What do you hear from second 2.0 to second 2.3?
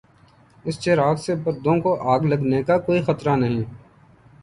آگ